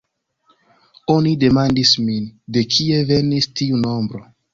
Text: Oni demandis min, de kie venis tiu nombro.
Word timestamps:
Oni 1.15 1.33
demandis 1.43 1.91
min, 2.07 2.25
de 2.57 2.65
kie 2.77 3.03
venis 3.11 3.49
tiu 3.61 3.83
nombro. 3.83 4.23